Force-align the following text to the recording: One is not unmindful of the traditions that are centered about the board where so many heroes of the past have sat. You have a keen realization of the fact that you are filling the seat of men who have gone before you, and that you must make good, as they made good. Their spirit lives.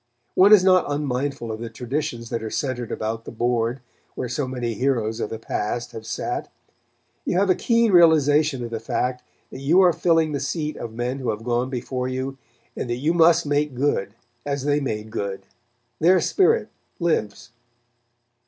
One 0.33 0.51
is 0.51 0.63
not 0.63 0.91
unmindful 0.91 1.51
of 1.51 1.59
the 1.59 1.69
traditions 1.69 2.31
that 2.31 2.41
are 2.41 2.49
centered 2.49 2.91
about 2.91 3.23
the 3.23 3.31
board 3.31 3.81
where 4.15 4.27
so 4.27 4.47
many 4.47 4.73
heroes 4.73 5.19
of 5.19 5.29
the 5.29 5.37
past 5.37 5.91
have 5.91 6.07
sat. 6.07 6.51
You 7.23 7.37
have 7.37 7.51
a 7.51 7.53
keen 7.55 7.91
realization 7.91 8.63
of 8.63 8.71
the 8.71 8.79
fact 8.79 9.21
that 9.51 9.59
you 9.59 9.79
are 9.81 9.93
filling 9.93 10.31
the 10.31 10.39
seat 10.39 10.75
of 10.75 10.91
men 10.91 11.19
who 11.19 11.29
have 11.29 11.43
gone 11.43 11.69
before 11.69 12.07
you, 12.07 12.39
and 12.75 12.89
that 12.89 12.95
you 12.95 13.13
must 13.13 13.45
make 13.45 13.75
good, 13.75 14.15
as 14.43 14.63
they 14.63 14.79
made 14.79 15.11
good. 15.11 15.45
Their 15.99 16.19
spirit 16.19 16.69
lives. 16.99 17.51